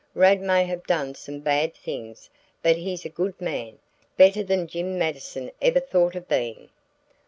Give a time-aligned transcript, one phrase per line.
[0.15, 2.31] Rad may have done some bad things,
[2.63, 3.77] but he's a good man
[4.17, 6.69] better than Jim Mattison ever thought of being."